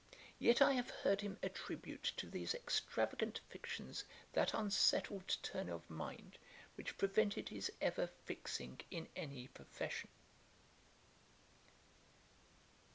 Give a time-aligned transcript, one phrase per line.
[0.39, 6.39] Yet I have heard him attribute to these extravagant fictions that unsettled turn of mind
[6.73, 10.09] which prevented his ever fixing in any profession.'